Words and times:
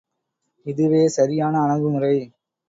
இதுவே 0.65 1.07
சரியான 1.07 1.61
அணுகுமுறை. 1.61 2.15